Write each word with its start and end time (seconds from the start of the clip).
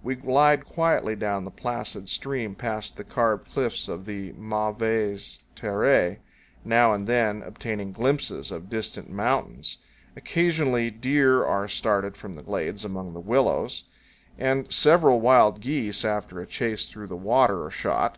127 0.00 0.08
We 0.26 0.32
glide 0.32 0.64
quietly 0.64 1.14
down 1.16 1.44
the 1.44 1.50
placid 1.50 2.08
stream 2.08 2.54
past 2.54 2.96
the 2.96 3.04
carved 3.04 3.52
cliffs 3.52 3.88
of 3.88 4.06
the 4.06 4.32
mauvaises 4.32 5.40
terres, 5.54 6.16
now 6.64 6.94
and 6.94 7.06
then 7.06 7.42
obtaining 7.42 7.92
glimpses 7.92 8.50
of 8.50 8.70
distant 8.70 9.10
mountains. 9.10 9.76
Occasionally, 10.16 10.90
deer 10.90 11.44
are 11.44 11.68
started 11.68 12.16
from 12.16 12.36
the 12.36 12.42
glades 12.42 12.86
among 12.86 13.12
the 13.12 13.20
willows; 13.20 13.84
and 14.38 14.72
several 14.72 15.20
wild 15.20 15.60
geese, 15.60 16.06
after 16.06 16.40
a 16.40 16.46
chase 16.46 16.86
through 16.88 17.08
the 17.08 17.14
water, 17.14 17.62
are 17.62 17.70
shot. 17.70 18.16